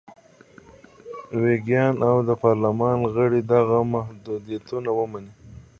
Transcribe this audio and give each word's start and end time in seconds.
ویګیان 1.41 1.95
او 2.09 2.17
د 2.27 2.29
پارلمان 2.43 2.97
غړي 3.13 3.41
دغه 3.53 3.77
محدودیتونه 3.93 4.89
ومني. 4.97 5.33